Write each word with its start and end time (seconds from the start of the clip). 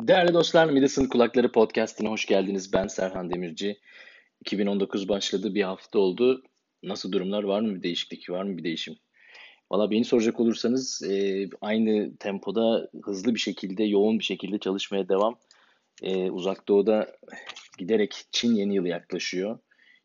Değerli 0.00 0.34
dostlar, 0.34 0.70
Midas'ın 0.70 1.06
Kulakları 1.06 1.52
Podcast'ine 1.52 2.08
hoş 2.08 2.26
geldiniz. 2.26 2.72
Ben 2.72 2.86
Serhan 2.86 3.30
Demirci. 3.30 3.78
2019 4.40 5.08
başladı, 5.08 5.54
bir 5.54 5.62
hafta 5.62 5.98
oldu. 5.98 6.42
Nasıl 6.82 7.12
durumlar? 7.12 7.42
Var 7.42 7.60
mı 7.60 7.74
bir 7.74 7.82
değişiklik, 7.82 8.30
var 8.30 8.42
mı 8.42 8.58
bir 8.58 8.64
değişim? 8.64 8.96
Valla 9.70 9.90
beni 9.90 10.04
soracak 10.04 10.40
olursanız 10.40 11.02
e, 11.02 11.48
aynı 11.60 12.16
tempoda 12.16 12.90
hızlı 13.02 13.34
bir 13.34 13.40
şekilde, 13.40 13.84
yoğun 13.84 14.18
bir 14.18 14.24
şekilde 14.24 14.58
çalışmaya 14.58 15.08
devam. 15.08 15.38
E, 16.02 16.30
Uzak 16.30 16.68
Doğu'da 16.68 17.16
giderek 17.78 18.14
Çin 18.32 18.54
yeni 18.54 18.74
yılı 18.74 18.88
yaklaşıyor. 18.88 19.58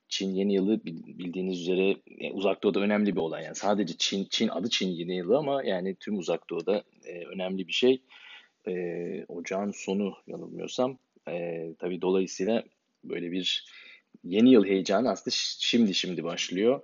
Çin 0.07 0.29
yeni 0.29 0.53
yılı 0.53 0.85
bildiğiniz 0.85 1.61
üzere 1.61 1.95
e, 2.19 2.31
Uzak 2.31 2.63
Doğu'da 2.63 2.79
önemli 2.79 3.15
bir 3.15 3.21
olay. 3.21 3.43
Yani 3.43 3.55
sadece 3.55 3.93
Çin, 3.97 4.27
Çin 4.29 4.47
adı 4.47 4.69
Çin 4.69 4.89
yeni 4.89 5.15
yılı 5.15 5.37
ama 5.37 5.63
yani 5.63 5.95
tüm 5.95 6.17
Uzak 6.17 6.49
Doğu'da 6.49 6.83
e, 7.05 7.25
önemli 7.25 7.67
bir 7.67 7.73
şey 7.73 8.01
e, 8.67 9.25
ocağın 9.27 9.71
sonu 9.71 10.13
yanılmıyorsam. 10.27 10.97
E, 11.29 11.67
tabii 11.79 12.01
dolayısıyla 12.01 12.63
böyle 13.03 13.31
bir 13.31 13.65
yeni 14.23 14.51
yıl 14.51 14.65
heyecanı 14.65 15.09
aslında 15.09 15.35
şimdi 15.59 15.93
şimdi 15.93 16.23
başlıyor. 16.23 16.81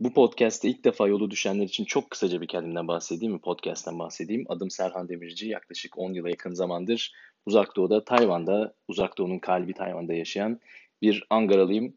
Bu 0.00 0.12
podcast'te 0.12 0.68
ilk 0.68 0.84
defa 0.84 1.08
yolu 1.08 1.30
düşenler 1.30 1.64
için 1.64 1.84
çok 1.84 2.10
kısaca 2.10 2.40
bir 2.40 2.46
kendimden 2.46 2.88
bahsedeyim 2.88 3.32
mi? 3.34 3.40
Podcast'ten 3.40 3.98
bahsedeyim. 3.98 4.44
Adım 4.48 4.70
Serhan 4.70 5.08
Demirci. 5.08 5.48
Yaklaşık 5.48 5.98
10 5.98 6.12
yıla 6.12 6.28
yakın 6.28 6.54
zamandır 6.54 7.12
Uzak 7.46 7.76
Doğu'da, 7.76 8.04
Tayvan'da, 8.04 8.74
Uzak 8.88 9.18
Doğu'nun 9.18 9.38
kalbi 9.38 9.72
Tayvan'da 9.72 10.14
yaşayan 10.14 10.60
bir 11.02 11.26
Angaralıyım. 11.30 11.94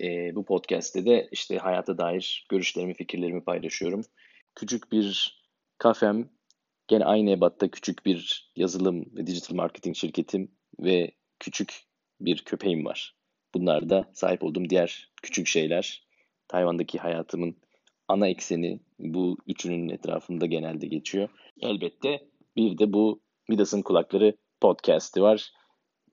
E, 0.00 0.34
bu 0.34 0.44
podcast'te 0.44 1.06
de 1.06 1.28
işte 1.32 1.58
hayata 1.58 1.98
dair 1.98 2.46
görüşlerimi, 2.48 2.94
fikirlerimi 2.94 3.40
paylaşıyorum. 3.44 4.04
Küçük 4.54 4.92
bir 4.92 5.38
kafem, 5.78 6.28
Gene 6.88 7.04
aynı 7.04 7.30
ebatta 7.30 7.70
küçük 7.70 8.06
bir 8.06 8.50
yazılım 8.56 9.06
ve 9.16 9.26
digital 9.26 9.56
marketing 9.56 9.96
şirketim 9.96 10.50
ve 10.80 11.10
küçük 11.40 11.82
bir 12.20 12.38
köpeğim 12.44 12.84
var. 12.84 13.14
Bunlar 13.54 13.90
da 13.90 14.10
sahip 14.14 14.44
olduğum 14.44 14.70
diğer 14.70 15.12
küçük 15.22 15.46
şeyler. 15.46 16.08
Tayvan'daki 16.48 16.98
hayatımın 16.98 17.56
ana 18.08 18.28
ekseni 18.28 18.80
bu 18.98 19.36
üçünün 19.46 19.88
etrafında 19.88 20.46
genelde 20.46 20.86
geçiyor. 20.86 21.28
Elbette 21.60 22.28
bir 22.56 22.78
de 22.78 22.92
bu 22.92 23.20
Midas'ın 23.48 23.82
Kulakları 23.82 24.36
podcast'i 24.60 25.22
var. 25.22 25.52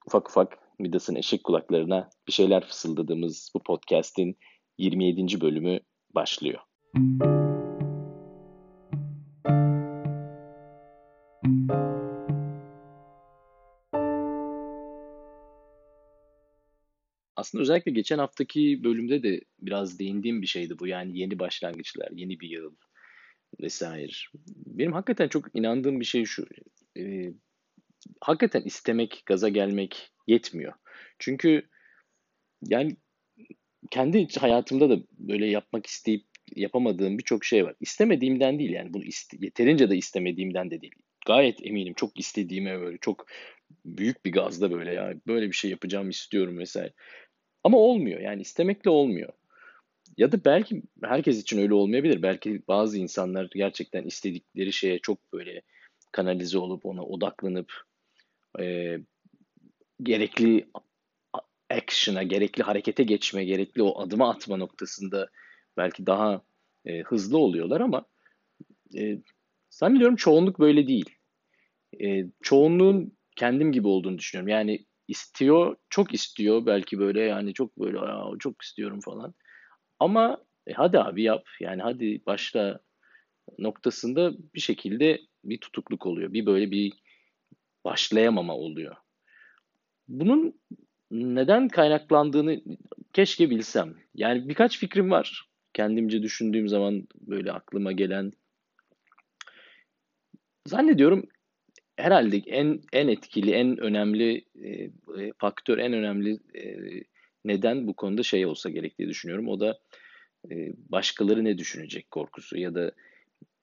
Ufak 0.08 0.30
ufak 0.30 0.58
Midas'ın 0.80 1.16
eşek 1.16 1.44
kulaklarına 1.44 2.10
bir 2.28 2.34
şeyler 2.34 2.66
fısıldadığımız 2.66 3.52
bu 3.56 3.64
podcast'in 3.64 4.38
27. 4.78 5.42
bölümü 5.42 5.80
başlıyor. 6.16 6.60
Müzik 6.94 7.55
Aslında 17.46 17.62
özellikle 17.62 17.92
geçen 17.92 18.18
haftaki 18.18 18.84
bölümde 18.84 19.24
de 19.24 19.42
biraz 19.60 20.00
değindiğim 20.00 20.42
bir 20.42 20.48
şeydi 20.48 20.80
bu. 20.80 20.88
Yani 20.88 21.20
yeni 21.20 21.40
başlangıçlar, 21.40 22.12
yeni 22.12 22.40
bir 22.40 22.50
yıl 22.50 22.76
vesaire. 23.62 24.12
Benim 24.66 24.94
hakikaten 24.94 25.28
çok 25.28 25.46
inandığım 25.54 26.00
bir 26.00 26.06
şey 26.06 26.26
şu. 26.26 26.46
E, 26.98 27.34
hakikaten 28.22 28.62
istemek, 28.62 29.24
gaza 29.26 29.50
gelmek 29.50 30.12
yetmiyor. 30.28 30.74
Çünkü 31.20 31.70
yani 32.62 32.96
kendi 33.92 34.28
hayatımda 34.40 34.90
da 34.90 34.98
böyle 35.12 35.46
yapmak 35.46 35.86
isteyip 35.86 36.24
yapamadığım 36.56 37.18
birçok 37.18 37.46
şey 37.46 37.66
var. 37.66 37.76
İstemediğimden 37.80 38.60
değil 38.60 38.72
yani 38.72 38.94
bunu 38.94 39.04
iste, 39.04 39.38
yeterince 39.42 39.90
de 39.90 39.98
istemediğimden 39.98 40.72
de 40.72 40.82
değil. 40.82 40.96
Gayet 41.26 41.66
eminim 41.66 41.94
çok 41.94 42.20
istediğime 42.20 42.80
böyle 42.80 42.98
çok 42.98 43.26
büyük 43.86 44.26
bir 44.26 44.32
gazda 44.32 44.72
böyle 44.72 44.94
ya 44.94 45.14
böyle 45.28 45.48
bir 45.48 45.56
şey 45.56 45.72
yapacağım 45.72 46.10
istiyorum 46.10 46.58
vesaire. 46.58 46.94
Ama 47.66 47.78
olmuyor 47.78 48.20
yani 48.20 48.42
istemekle 48.42 48.90
olmuyor. 48.90 49.30
Ya 50.18 50.32
da 50.32 50.46
belki 50.46 50.84
herkes 51.04 51.42
için 51.42 51.58
öyle 51.58 51.74
olmayabilir. 51.74 52.22
Belki 52.22 52.62
bazı 52.68 52.98
insanlar 52.98 53.50
gerçekten 53.56 54.04
istedikleri 54.04 54.74
şeye 54.74 55.00
çok 55.00 55.34
böyle 55.34 55.62
kanalize 56.12 56.58
olup 56.58 56.86
ona 56.86 57.04
odaklanıp 57.04 57.74
e, 58.60 58.98
gerekli 60.04 60.68
action'a, 61.70 62.24
gerekli 62.24 62.64
harekete 62.64 63.04
geçme, 63.04 63.46
gerekli 63.46 63.84
o 63.84 64.02
adıma 64.02 64.30
atma 64.30 64.58
noktasında 64.58 65.30
belki 65.78 66.06
daha 66.06 66.42
e, 66.86 67.02
hızlı 67.02 67.38
oluyorlar 67.38 67.82
ama 67.82 68.06
e, 68.98 69.18
zannediyorum 69.70 70.16
çoğunluk 70.16 70.60
böyle 70.60 70.88
değil. 70.88 71.10
E, 72.04 72.26
çoğunluğun 72.42 73.18
kendim 73.36 73.72
gibi 73.72 73.88
olduğunu 73.88 74.18
düşünüyorum. 74.18 74.50
Yani 74.50 74.86
istiyor, 75.08 75.76
çok 75.90 76.14
istiyor 76.14 76.66
belki 76.66 77.00
böyle 77.00 77.22
yani 77.22 77.54
çok 77.54 77.80
böyle 77.80 78.00
çok 78.40 78.62
istiyorum 78.62 79.00
falan. 79.02 79.34
Ama 80.00 80.38
e, 80.68 80.74
hadi 80.74 81.00
abi 81.00 81.24
yap 81.24 81.48
yani 81.60 81.82
hadi 81.82 82.22
başla 82.26 82.80
noktasında 83.60 84.34
bir 84.56 84.60
şekilde 84.60 85.22
bir 85.44 85.58
tutukluk 85.58 86.06
oluyor. 86.06 86.34
Bir 86.34 86.46
böyle 86.46 86.72
bir 86.72 86.94
başlayamama 87.86 88.56
oluyor. 88.56 88.96
Bunun 90.08 90.60
neden 91.12 91.68
kaynaklandığını 91.68 92.62
keşke 93.14 93.50
bilsem. 93.50 93.96
Yani 94.16 94.50
birkaç 94.50 94.80
fikrim 94.80 95.12
var. 95.12 95.50
Kendimce 95.74 96.24
düşündüğüm 96.24 96.68
zaman 96.68 97.08
böyle 97.16 97.52
aklıma 97.52 97.92
gelen. 97.92 98.32
Zannediyorum 100.66 101.28
herhalde 102.06 102.38
en 102.38 102.82
en 102.94 103.08
etkili, 103.08 103.52
en 103.52 103.78
önemli 103.78 104.46
e, 104.64 104.70
e, 104.70 105.34
faktör, 105.38 105.78
en 105.78 105.94
önemli 105.94 106.40
e, 106.56 106.64
neden 107.46 107.88
bu 107.88 107.94
konuda 107.94 108.24
şey 108.24 108.46
olsa 108.46 108.70
gerek 108.70 109.00
düşünüyorum. 109.00 109.48
O 109.48 109.60
da 109.60 109.80
e, 110.52 110.74
başkaları 110.78 111.44
ne 111.44 111.58
düşünecek 111.58 112.12
korkusu 112.12 112.58
ya 112.58 112.76
da 112.76 112.92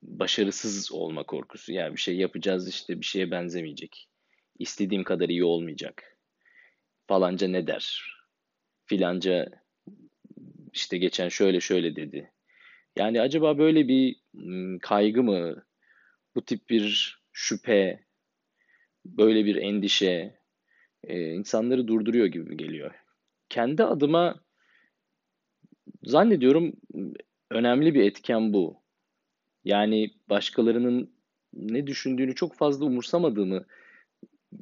başarısız 0.02 0.92
olma 0.92 1.22
korkusu. 1.22 1.72
Yani 1.72 1.96
bir 1.96 2.00
şey 2.00 2.16
yapacağız 2.16 2.68
işte 2.68 3.00
bir 3.00 3.06
şeye 3.06 3.30
benzemeyecek. 3.30 4.08
İstediğim 4.58 5.04
kadar 5.04 5.28
iyi 5.28 5.44
olmayacak. 5.44 6.16
Falanca 7.06 7.48
ne 7.48 7.66
der? 7.66 8.02
Filanca 8.86 9.48
işte 10.72 10.98
geçen 10.98 11.28
şöyle 11.28 11.60
şöyle 11.60 11.96
dedi. 11.96 12.30
Yani 12.96 13.20
acaba 13.20 13.58
böyle 13.58 13.88
bir 13.88 14.16
kaygı 14.82 15.22
mı, 15.22 15.64
bu 16.34 16.44
tip 16.44 16.70
bir 16.70 17.18
şüphe, 17.32 18.00
böyle 19.04 19.44
bir 19.44 19.56
endişe 19.56 20.34
e, 21.04 21.32
insanları 21.34 21.88
durduruyor 21.88 22.26
gibi 22.26 22.56
geliyor. 22.56 22.94
Kendi 23.48 23.84
adıma 23.84 24.40
zannediyorum 26.04 26.72
önemli 27.50 27.94
bir 27.94 28.04
etken 28.04 28.52
bu. 28.52 28.82
Yani 29.64 30.10
başkalarının 30.28 31.14
ne 31.52 31.86
düşündüğünü 31.86 32.34
çok 32.34 32.54
fazla 32.54 32.84
umursamadığımı 32.84 33.66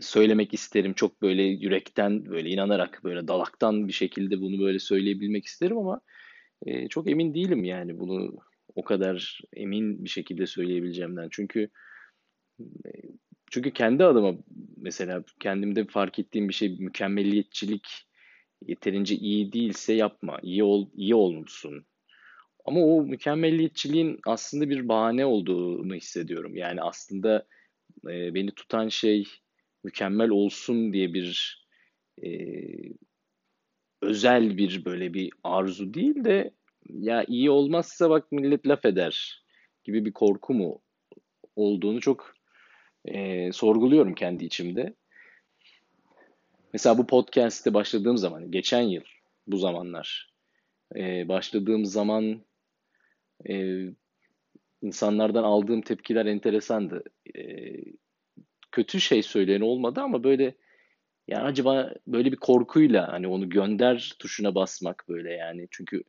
söylemek 0.00 0.54
isterim. 0.54 0.92
Çok 0.94 1.22
böyle 1.22 1.42
yürekten 1.42 2.26
böyle 2.26 2.48
inanarak 2.48 3.00
böyle 3.04 3.28
dalaktan 3.28 3.88
bir 3.88 3.92
şekilde 3.92 4.40
bunu 4.40 4.60
böyle 4.60 4.78
söyleyebilmek 4.78 5.46
isterim 5.46 5.78
ama 5.78 6.00
e, 6.66 6.88
çok 6.88 7.10
emin 7.10 7.34
değilim 7.34 7.64
yani 7.64 8.00
bunu 8.00 8.38
o 8.74 8.84
kadar 8.84 9.40
emin 9.52 10.04
bir 10.04 10.08
şekilde 10.08 10.46
söyleyebileceğimden. 10.46 11.28
Çünkü 11.30 11.68
e, 12.60 12.90
çünkü 13.50 13.70
kendi 13.72 14.04
adıma 14.04 14.34
mesela 14.76 15.24
kendimde 15.40 15.84
fark 15.84 16.18
ettiğim 16.18 16.48
bir 16.48 16.54
şey 16.54 16.76
mükemmeliyetçilik 16.78 17.88
yeterince 18.66 19.14
iyi 19.14 19.52
değilse 19.52 19.92
yapma. 19.92 20.38
İyi 20.42 20.64
ol 20.64 20.88
iyi 20.94 21.14
olmuşsun. 21.14 21.86
Ama 22.64 22.80
o 22.80 23.02
mükemmeliyetçiliğin 23.02 24.20
aslında 24.26 24.70
bir 24.70 24.88
bahane 24.88 25.26
olduğunu 25.26 25.94
hissediyorum. 25.94 26.56
Yani 26.56 26.82
aslında 26.82 27.46
e, 28.06 28.34
beni 28.34 28.50
tutan 28.50 28.88
şey 28.88 29.24
mükemmel 29.84 30.30
olsun 30.30 30.92
diye 30.92 31.14
bir 31.14 31.60
e, 32.24 32.28
özel 34.02 34.56
bir 34.56 34.84
böyle 34.84 35.14
bir 35.14 35.30
arzu 35.44 35.94
değil 35.94 36.24
de 36.24 36.54
ya 36.88 37.24
iyi 37.28 37.50
olmazsa 37.50 38.10
bak 38.10 38.32
millet 38.32 38.66
laf 38.66 38.84
eder 38.84 39.44
gibi 39.84 40.04
bir 40.04 40.12
korku 40.12 40.54
mu 40.54 40.82
olduğunu 41.56 42.00
çok 42.00 42.34
e, 43.04 43.52
sorguluyorum 43.52 44.14
kendi 44.14 44.44
içimde. 44.44 44.94
Mesela 46.72 46.98
bu 46.98 47.06
podcast'te 47.06 47.74
başladığım 47.74 48.16
zaman, 48.16 48.50
geçen 48.50 48.82
yıl 48.82 49.02
bu 49.46 49.56
zamanlar 49.56 50.32
e, 50.96 51.28
başladığım 51.28 51.84
zaman 51.84 52.44
e, 53.48 53.84
insanlardan 54.82 55.42
aldığım 55.42 55.80
tepkiler 55.80 56.26
enteresandı. 56.26 57.04
E, 57.36 57.42
kötü 58.72 59.00
şey 59.00 59.22
söyleyen 59.22 59.60
olmadı 59.60 60.00
ama 60.00 60.24
böyle 60.24 60.54
yani 61.28 61.42
acaba 61.42 61.94
böyle 62.06 62.32
bir 62.32 62.36
korkuyla 62.36 63.12
hani 63.12 63.26
onu 63.26 63.48
gönder 63.48 64.14
tuşuna 64.18 64.54
basmak 64.54 65.04
böyle 65.08 65.32
yani 65.32 65.68
çünkü 65.70 66.02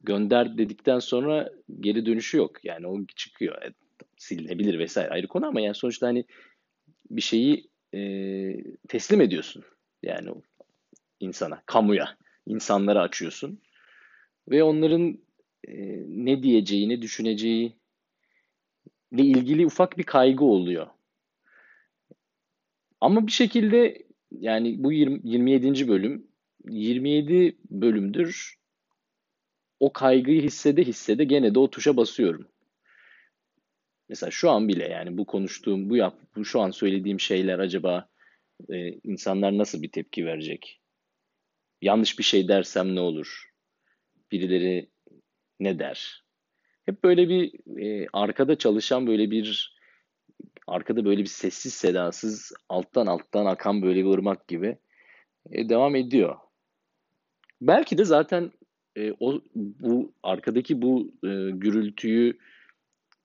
gönder 0.00 0.58
dedikten 0.58 0.98
sonra 0.98 1.50
geri 1.80 2.06
dönüşü 2.06 2.36
yok. 2.36 2.64
Yani 2.64 2.86
o 2.86 3.06
çıkıyor 3.16 3.62
silinebilir 4.16 4.78
vesaire 4.78 5.10
ayrı 5.10 5.26
konu 5.26 5.46
ama 5.46 5.60
yani 5.60 5.74
sonuçta 5.74 6.06
hani 6.06 6.24
bir 7.10 7.22
şeyi 7.22 7.70
e, 7.94 8.00
teslim 8.88 9.20
ediyorsun. 9.20 9.64
Yani 10.02 10.30
insana, 11.20 11.62
kamuya, 11.66 12.16
insanlara 12.46 13.02
açıyorsun. 13.02 13.60
Ve 14.48 14.62
onların 14.62 15.18
e, 15.68 15.74
ne 16.06 16.42
diyeceğini, 16.42 17.02
düşüneceği 17.02 17.76
ile 19.12 19.22
ilgili 19.22 19.66
ufak 19.66 19.98
bir 19.98 20.02
kaygı 20.02 20.44
oluyor. 20.44 20.86
Ama 23.00 23.26
bir 23.26 23.32
şekilde 23.32 24.06
yani 24.30 24.84
bu 24.84 24.92
20, 24.92 25.20
27. 25.24 25.88
bölüm 25.88 26.26
27 26.68 27.56
bölümdür 27.70 28.56
o 29.80 29.92
kaygıyı 29.92 30.42
hissede 30.42 30.84
hissede 30.84 31.24
gene 31.24 31.54
de 31.54 31.58
o 31.58 31.70
tuşa 31.70 31.96
basıyorum. 31.96 32.48
Mesela 34.08 34.30
şu 34.30 34.50
an 34.50 34.68
bile 34.68 34.88
yani 34.88 35.18
bu 35.18 35.26
konuştuğum, 35.26 35.90
bu 35.90 35.96
yap, 35.96 36.18
bu 36.36 36.44
şu 36.44 36.60
an 36.60 36.70
söylediğim 36.70 37.20
şeyler 37.20 37.58
acaba 37.58 38.08
e, 38.70 38.88
insanlar 38.88 39.58
nasıl 39.58 39.82
bir 39.82 39.92
tepki 39.92 40.26
verecek? 40.26 40.80
Yanlış 41.82 42.18
bir 42.18 42.24
şey 42.24 42.48
dersem 42.48 42.94
ne 42.94 43.00
olur? 43.00 43.52
Birileri 44.32 44.90
ne 45.60 45.78
der? 45.78 46.24
Hep 46.86 47.04
böyle 47.04 47.28
bir 47.28 47.52
e, 47.80 48.06
arkada 48.12 48.58
çalışan 48.58 49.06
böyle 49.06 49.30
bir 49.30 49.76
arkada 50.66 51.04
böyle 51.04 51.20
bir 51.22 51.28
sessiz 51.28 51.74
sedasız 51.74 52.52
alttan 52.68 53.06
alttan 53.06 53.46
akan 53.46 53.82
böyle 53.82 54.04
bir 54.04 54.10
ırmak 54.10 54.48
gibi 54.48 54.78
e, 55.50 55.68
devam 55.68 55.96
ediyor. 55.96 56.36
Belki 57.60 57.98
de 57.98 58.04
zaten 58.04 58.52
e, 58.96 59.12
o 59.20 59.40
bu 59.54 60.12
arkadaki 60.22 60.82
bu 60.82 61.12
e, 61.24 61.50
gürültüyü 61.50 62.38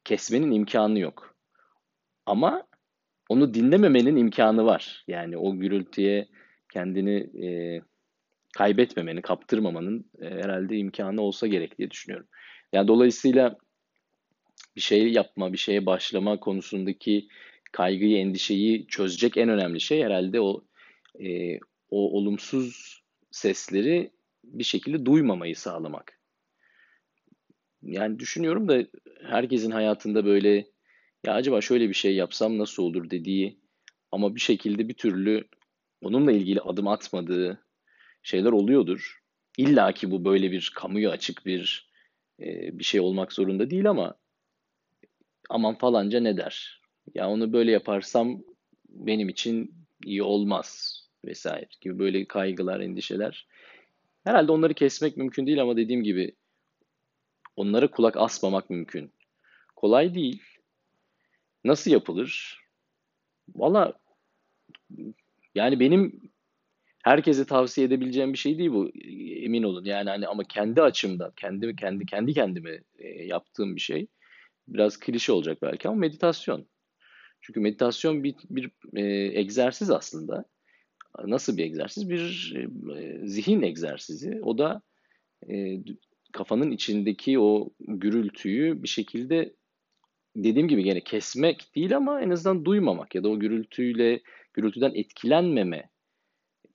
kesmenin 0.03 0.51
imkanı 0.51 0.99
yok. 0.99 1.35
Ama 2.25 2.63
onu 3.29 3.53
dinlememenin 3.53 4.15
imkanı 4.15 4.65
var. 4.65 5.03
Yani 5.07 5.37
o 5.37 5.57
gürültüye 5.57 6.27
kendini 6.73 7.45
e, 7.45 7.81
kaybetmemenin, 8.53 9.21
kaptırmamanın 9.21 10.05
e, 10.21 10.25
herhalde 10.25 10.77
imkanı 10.77 11.21
olsa 11.21 11.47
gerek 11.47 11.77
diye 11.77 11.91
düşünüyorum. 11.91 12.27
Yani 12.73 12.87
dolayısıyla 12.87 13.57
bir 14.75 14.81
şey 14.81 15.11
yapma, 15.11 15.53
bir 15.53 15.57
şeye 15.57 15.85
başlama 15.85 16.39
konusundaki 16.39 17.27
kaygıyı, 17.71 18.17
endişeyi 18.17 18.87
çözecek 18.87 19.37
en 19.37 19.49
önemli 19.49 19.79
şey 19.79 20.03
herhalde 20.03 20.41
o 20.41 20.63
e, 21.19 21.59
o 21.89 22.17
olumsuz 22.17 23.01
sesleri 23.31 24.11
bir 24.43 24.63
şekilde 24.63 25.05
duymamayı 25.05 25.55
sağlamak. 25.55 26.20
Yani 27.83 28.19
düşünüyorum 28.19 28.67
da 28.69 28.85
herkesin 29.23 29.71
hayatında 29.71 30.25
böyle 30.25 30.65
ya 31.25 31.33
acaba 31.33 31.61
şöyle 31.61 31.89
bir 31.89 31.93
şey 31.93 32.15
yapsam 32.15 32.57
nasıl 32.57 32.83
olur 32.83 33.09
dediği 33.09 33.59
ama 34.11 34.35
bir 34.35 34.39
şekilde 34.39 34.89
bir 34.89 34.93
türlü 34.93 35.47
onunla 36.03 36.31
ilgili 36.31 36.61
adım 36.61 36.87
atmadığı 36.87 37.65
şeyler 38.23 38.51
oluyordur. 38.51 39.21
İlla 39.57 39.91
ki 39.91 40.11
bu 40.11 40.25
böyle 40.25 40.51
bir 40.51 40.71
kamuya 40.75 41.11
açık 41.11 41.45
bir 41.45 41.91
e, 42.39 42.79
bir 42.79 42.83
şey 42.83 42.99
olmak 42.99 43.33
zorunda 43.33 43.69
değil 43.69 43.89
ama 43.89 44.15
aman 45.49 45.77
falanca 45.77 46.19
ne 46.19 46.37
der? 46.37 46.81
Ya 47.15 47.29
onu 47.29 47.53
böyle 47.53 47.71
yaparsam 47.71 48.43
benim 48.89 49.29
için 49.29 49.73
iyi 50.05 50.23
olmaz 50.23 50.97
vesaire 51.25 51.67
gibi 51.81 51.99
böyle 51.99 52.25
kaygılar, 52.25 52.79
endişeler. 52.79 53.47
Herhalde 54.23 54.51
onları 54.51 54.73
kesmek 54.73 55.17
mümkün 55.17 55.47
değil 55.47 55.61
ama 55.61 55.77
dediğim 55.77 56.03
gibi 56.03 56.35
onlara 57.55 57.91
kulak 57.91 58.17
asmamak 58.17 58.69
mümkün. 58.69 59.13
Kolay 59.75 60.15
değil. 60.15 60.43
Nasıl 61.63 61.91
yapılır? 61.91 62.61
Valla 63.55 63.93
yani 65.55 65.79
benim 65.79 66.31
herkese 67.03 67.45
tavsiye 67.45 67.87
edebileceğim 67.87 68.33
bir 68.33 68.37
şey 68.37 68.57
değil 68.57 68.71
bu. 68.71 68.89
Emin 69.45 69.63
olun. 69.63 69.85
Yani 69.85 70.09
hani 70.09 70.27
ama 70.27 70.43
kendi 70.43 70.81
açımdan, 70.81 71.31
kendi 71.35 71.75
kendi 71.75 72.05
kendi 72.05 72.33
kendime 72.33 72.83
e, 72.99 73.07
yaptığım 73.07 73.75
bir 73.75 73.81
şey. 73.81 74.07
Biraz 74.67 74.99
klişe 74.99 75.31
olacak 75.31 75.57
belki 75.61 75.87
ama 75.87 75.97
meditasyon. 75.97 76.67
Çünkü 77.41 77.59
meditasyon 77.59 78.23
bir, 78.23 78.35
bir 78.49 78.71
e, 78.95 79.03
egzersiz 79.39 79.89
aslında. 79.89 80.45
Nasıl 81.25 81.57
bir 81.57 81.63
egzersiz? 81.63 82.09
Bir 82.09 82.53
e, 82.95 83.27
zihin 83.27 83.61
egzersizi. 83.61 84.39
O 84.43 84.57
da 84.57 84.81
e, 85.49 85.79
kafanın 86.31 86.71
içindeki 86.71 87.39
o 87.39 87.69
gürültüyü 87.79 88.83
bir 88.83 88.87
şekilde 88.87 89.53
dediğim 90.35 90.67
gibi 90.67 90.83
gene 90.83 91.01
kesmek 91.01 91.75
değil 91.75 91.97
ama 91.97 92.21
en 92.21 92.29
azından 92.29 92.65
duymamak 92.65 93.15
ya 93.15 93.23
da 93.23 93.29
o 93.29 93.39
gürültüyle 93.39 94.21
gürültüden 94.53 94.91
etkilenmeme 94.95 95.89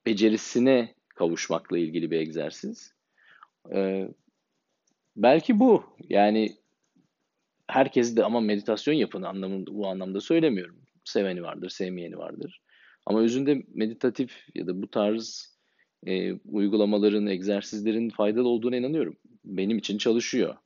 becerisine 0.07 0.95
kavuşmakla 1.09 1.79
ilgili 1.79 2.11
bir 2.11 2.19
egzersiz. 2.19 2.95
Ee, 3.75 4.09
belki 5.17 5.59
bu 5.59 5.85
yani 6.09 6.57
herkes 7.69 8.17
de 8.17 8.25
ama 8.25 8.41
meditasyon 8.41 8.95
yapın 8.95 9.23
anlamında 9.23 9.75
bu 9.75 9.89
anlamda 9.89 10.21
söylemiyorum. 10.21 10.77
Seveni 11.05 11.43
vardır, 11.43 11.69
sevmeyeni 11.69 12.19
vardır. 12.19 12.63
Ama 13.07 13.21
özünde 13.21 13.63
meditatif 13.75 14.47
ya 14.55 14.67
da 14.67 14.83
bu 14.83 14.91
tarz 14.91 15.57
e, 16.07 16.33
uygulamaların, 16.33 17.27
egzersizlerin 17.27 18.11
faydalı 18.11 18.49
olduğuna 18.49 18.77
inanıyorum. 18.77 19.17
Benim 19.47 19.79
için 19.79 19.99
çalışıyor. 19.99 20.57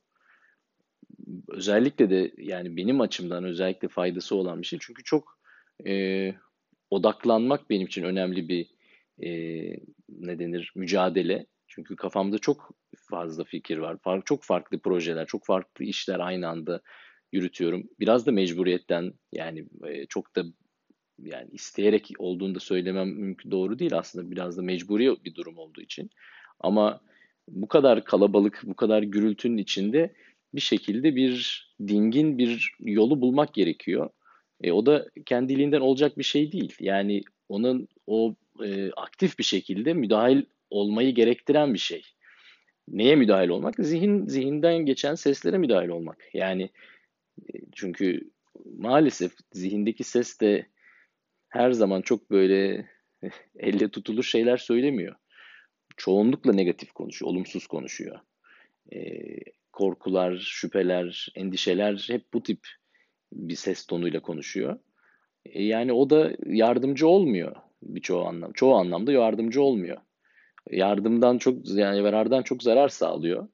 Özellikle 1.47 2.09
de 2.09 2.31
yani 2.37 2.77
benim 2.77 3.01
açımdan 3.01 3.43
özellikle 3.43 3.87
faydası 3.87 4.35
olan 4.35 4.61
bir 4.61 4.67
şey. 4.67 4.79
Çünkü 4.81 5.03
çok 5.03 5.39
e, 5.87 6.35
odaklanmak 6.89 7.69
benim 7.69 7.87
için 7.87 8.03
önemli 8.03 8.49
bir 8.49 8.67
e, 9.23 9.29
ne 10.09 10.39
denir 10.39 10.71
mücadele. 10.75 11.45
Çünkü 11.67 11.95
kafamda 11.95 12.37
çok 12.37 12.71
fazla 12.97 13.43
fikir 13.43 13.77
var. 13.77 13.97
Fark, 13.97 14.25
çok 14.25 14.43
farklı 14.43 14.79
projeler, 14.79 15.25
çok 15.25 15.45
farklı 15.45 15.85
işler 15.85 16.19
aynı 16.19 16.47
anda 16.47 16.81
yürütüyorum. 17.31 17.89
Biraz 17.99 18.25
da 18.25 18.31
mecburiyetten 18.31 19.13
yani 19.31 19.65
e, 19.87 20.05
çok 20.05 20.35
da 20.35 20.43
yani 21.19 21.49
isteyerek 21.51 22.11
olduğunu 22.17 22.55
da 22.55 22.59
söylemem 22.59 23.09
mümkün 23.09 23.51
doğru 23.51 23.79
değil 23.79 23.97
aslında 23.97 24.31
biraz 24.31 24.57
da 24.57 24.61
mecburi 24.61 25.23
bir 25.25 25.35
durum 25.35 25.57
olduğu 25.57 25.81
için. 25.81 26.09
Ama 26.59 27.01
bu 27.47 27.67
kadar 27.67 28.03
kalabalık, 28.03 28.61
bu 28.63 28.73
kadar 28.73 29.03
gürültünün 29.03 29.57
içinde 29.57 30.13
bir 30.53 30.61
şekilde 30.61 31.15
bir 31.15 31.65
dingin 31.87 32.37
bir 32.37 32.75
yolu 32.79 33.21
bulmak 33.21 33.53
gerekiyor. 33.53 34.09
E, 34.61 34.71
o 34.71 34.85
da 34.85 35.07
kendiliğinden 35.25 35.81
olacak 35.81 36.17
bir 36.17 36.23
şey 36.23 36.51
değil. 36.51 36.75
Yani 36.79 37.21
onun 37.49 37.87
o 38.07 38.35
e, 38.63 38.91
aktif 38.91 39.39
bir 39.39 39.43
şekilde 39.43 39.93
müdahil 39.93 40.43
olmayı 40.69 41.15
gerektiren 41.15 41.73
bir 41.73 41.79
şey. 41.79 42.01
Neye 42.87 43.15
müdahil 43.15 43.49
olmak? 43.49 43.75
Zihin 43.79 44.25
zihinden 44.25 44.77
geçen 44.77 45.15
seslere 45.15 45.57
müdahil 45.57 45.89
olmak. 45.89 46.29
Yani 46.33 46.69
e, 47.53 47.57
çünkü 47.75 48.31
maalesef 48.77 49.31
zihindeki 49.53 50.03
ses 50.03 50.39
de 50.39 50.65
her 51.49 51.71
zaman 51.71 52.01
çok 52.01 52.31
böyle 52.31 52.89
elle 53.55 53.89
tutulur 53.89 54.23
şeyler 54.23 54.57
söylemiyor. 54.57 55.15
Çoğunlukla 56.01 56.53
negatif 56.53 56.91
konuşuyor, 56.91 57.31
olumsuz 57.31 57.67
konuşuyor. 57.67 58.19
E, 58.93 58.99
korkular, 59.73 60.37
şüpheler, 60.37 61.27
endişeler 61.35 62.05
hep 62.07 62.33
bu 62.33 62.43
tip 62.43 62.59
bir 63.33 63.55
ses 63.55 63.85
tonuyla 63.85 64.19
konuşuyor. 64.19 64.79
E, 65.45 65.63
yani 65.63 65.93
o 65.93 66.09
da 66.09 66.31
yardımcı 66.45 67.07
olmuyor 67.07 67.55
birçoğu 67.83 68.25
anlam. 68.25 68.53
Çoğu 68.53 68.75
anlamda 68.75 69.11
yardımcı 69.11 69.61
olmuyor. 69.61 69.97
Yardımdan 70.71 71.37
çok 71.37 71.69
yani 71.69 71.97
yarardan 71.97 72.43
çok 72.43 72.63
zarar 72.63 72.89
sağlıyor. 72.89 73.47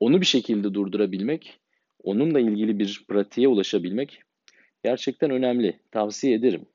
Onu 0.00 0.20
bir 0.20 0.26
şekilde 0.26 0.74
durdurabilmek, 0.74 1.60
onunla 2.02 2.40
ilgili 2.40 2.78
bir 2.78 3.04
pratiğe 3.08 3.48
ulaşabilmek 3.48 4.22
gerçekten 4.84 5.30
önemli. 5.30 5.80
Tavsiye 5.90 6.34
ederim. 6.34 6.66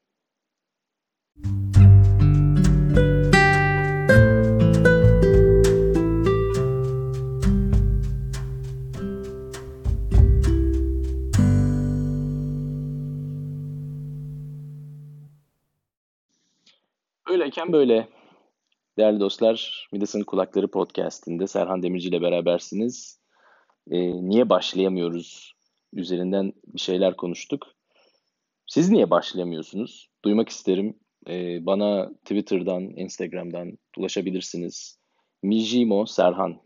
Böyleyken 17.56 17.74
böyle. 17.74 18.08
Değerli 18.98 19.20
dostlar, 19.20 19.88
Midas'ın 19.94 20.24
Kulakları 20.24 20.68
Podcast'inde 20.68 21.48
Serhan 21.48 21.84
Demirci 21.84 22.10
ile 22.10 22.22
berabersiniz. 22.22 23.20
Ee, 23.92 24.00
niye 24.30 24.50
başlayamıyoruz 24.50 25.54
üzerinden 25.94 26.54
bir 26.68 26.80
şeyler 26.80 27.16
konuştuk. 27.16 27.68
Siz 28.68 28.90
niye 28.90 29.10
başlayamıyorsunuz? 29.10 30.10
Duymak 30.26 30.50
isterim. 30.50 31.00
Ee, 31.30 31.66
bana 31.66 32.14
Twitter'dan, 32.14 32.84
Instagram'dan 32.84 33.78
ulaşabilirsiniz. 33.98 35.00
Mijimo 35.44 36.06
Serhan. 36.06 36.62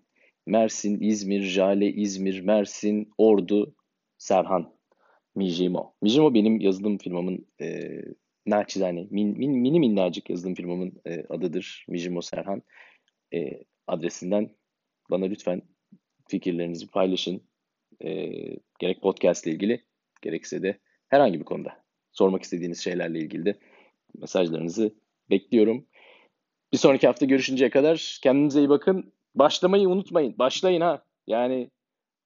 Mersin, 0.46 1.00
İzmir, 1.01 1.41
Jale, 1.41 1.91
İzmir, 1.91 2.41
Mersin, 2.41 3.12
Ordu, 3.17 3.75
Serhan. 4.17 4.74
Mijimo. 5.36 5.93
Mijimo 6.01 6.34
benim 6.34 6.60
yazılım 6.60 6.98
firmamın 6.98 7.46
e, 7.62 7.89
naçizane 8.46 9.08
min, 9.10 9.38
min, 9.38 9.51
mini 9.51 9.79
minnacık 9.79 10.29
yazılım 10.29 10.55
firmamın 10.55 11.01
e, 11.05 11.24
adıdır 11.29 11.86
Mijimo 11.88 12.22
Serhan 12.22 12.62
e, 13.34 13.63
adresinden 13.88 14.50
bana 15.12 15.25
lütfen 15.25 15.62
fikirlerinizi 16.27 16.88
paylaşın. 16.88 17.41
E, 18.03 18.31
gerek 18.79 19.01
podcast 19.01 19.48
ile 19.48 19.53
ilgili 19.53 19.84
gerekse 20.22 20.63
de 20.63 20.79
herhangi 21.08 21.39
bir 21.39 21.46
konuda 21.46 21.84
sormak 22.12 22.43
istediğiniz 22.43 22.84
şeylerle 22.84 23.19
ilgili 23.19 23.46
de 23.46 23.60
mesajlarınızı 24.17 24.93
bekliyorum. 25.29 25.86
Bir 26.74 26.77
sonraki 26.77 27.08
hafta 27.08 27.25
görüşünceye 27.25 27.69
kadar 27.69 28.19
kendinize 28.24 28.60
iyi 28.60 28.69
bakın. 28.69 29.13
Başlamayı 29.36 29.89
unutmayın. 29.89 30.38
Başlayın 30.38 30.81
ha. 30.81 31.05
Yani 31.27 31.69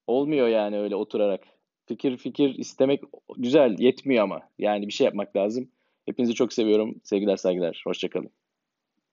olmuyor 0.06 0.48
yani 0.48 0.78
öyle 0.78 0.96
oturarak. 0.96 1.44
Fikir 1.86 2.16
fikir 2.16 2.54
istemek 2.54 3.02
güzel, 3.36 3.78
yetmiyor 3.78 4.24
ama. 4.24 4.48
Yani 4.58 4.88
bir 4.88 4.92
şey 4.92 5.04
yapmak 5.04 5.36
lazım. 5.36 5.70
Hepinizi 6.06 6.34
çok 6.34 6.52
seviyorum. 6.52 7.00
Sevgiler, 7.04 7.36
saygılar. 7.36 7.82
Hoşçakalın. 7.86 8.30